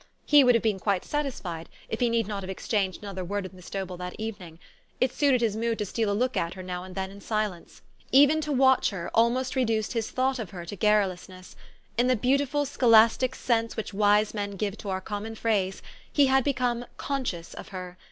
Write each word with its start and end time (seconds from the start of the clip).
He 0.25 0.43
would 0.43 0.55
have 0.55 0.63
been 0.63 0.79
quite 0.79 1.05
satisfied 1.05 1.69
if 1.87 1.99
he 1.99 2.09
need 2.09 2.25
not 2.27 2.41
have 2.41 2.49
exchanged 2.49 3.03
another 3.03 3.23
word 3.23 3.43
with 3.43 3.53
Miss 3.53 3.69
Dobell 3.69 3.97
that 3.99 4.15
evening. 4.17 4.57
It 4.99 5.13
suited 5.13 5.41
his 5.41 5.55
mood 5.55 5.77
to 5.77 5.85
steal 5.85 6.09
a 6.09 6.13
look 6.17 6.35
at 6.35 6.55
her 6.55 6.63
now 6.63 6.83
and 6.83 6.95
then 6.95 7.11
in 7.11 7.21
silence. 7.21 7.83
Even 8.11 8.41
to 8.41 8.51
watch 8.51 8.89
her, 8.89 9.11
almost 9.13 9.55
reduced 9.55 9.93
his 9.93 10.09
thought 10.09 10.39
of 10.39 10.49
her 10.49 10.65
to 10.65 10.75
garrulousness. 10.75 11.55
In 11.99 12.07
the 12.07 12.15
beautiful 12.15 12.65
scholastic 12.65 13.35
sense 13.35 13.77
which 13.77 13.93
wise 13.93 14.33
men 14.33 14.55
give 14.55 14.75
to 14.79 14.89
our 14.89 15.01
common 15.01 15.35
phrase, 15.35 15.83
he 16.11 16.25
had 16.25 16.43
become 16.43 16.85
conscious 16.97 17.53
of 17.53 17.67
her. 17.67 17.99